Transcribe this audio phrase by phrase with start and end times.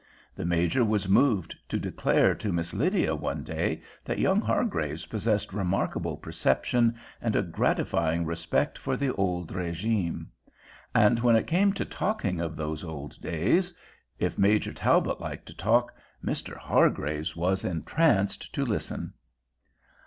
[0.33, 5.53] The Major was moved to declare to Miss Lydia one day that young Hargraves possessed
[5.53, 10.25] remarkable perception and a gratifying respect for the old régime.
[10.95, 15.93] And when it came to talking of those old days—if Major Talbot liked to talk,
[16.25, 16.57] Mr.
[16.57, 19.13] Hargraves was entranced to listen.